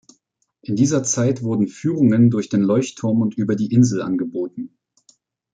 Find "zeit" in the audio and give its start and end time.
1.03-1.43